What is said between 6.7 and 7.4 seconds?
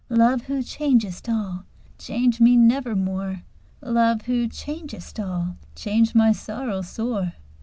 sore!"